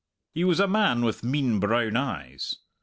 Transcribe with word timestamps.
He 0.33 0.43
was 0.43 0.59
a 0.59 0.67
man 0.67 1.03
with 1.05 1.23
mean 1.23 1.59
brown 1.59 1.95
eyes. 1.95 2.55